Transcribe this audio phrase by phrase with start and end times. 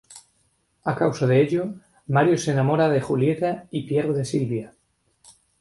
[0.91, 1.63] A causa de ello,
[2.07, 4.73] Mario se enamora de Julieta y Pierre de Silvia.